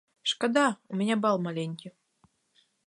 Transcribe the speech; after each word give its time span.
Шкада, 0.31 0.63
у 0.95 0.99
мяне 1.03 1.15
бал 1.27 1.37
маленькі. 1.47 1.87